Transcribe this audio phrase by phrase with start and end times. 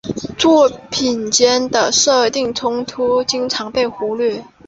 [0.35, 4.43] 作品间的设定冲突经常被忽略。